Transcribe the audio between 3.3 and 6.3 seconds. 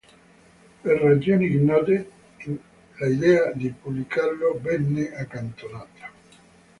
di pubblicarlo venne accantonata.